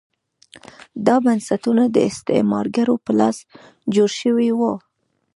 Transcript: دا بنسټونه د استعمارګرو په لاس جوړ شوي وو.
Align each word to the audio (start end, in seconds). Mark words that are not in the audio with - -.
دا 1.05 1.15
بنسټونه 1.25 1.83
د 1.89 1.97
استعمارګرو 2.09 2.95
په 3.05 3.11
لاس 3.19 3.37
جوړ 3.93 4.09
شوي 4.21 4.49
وو. 4.59 4.73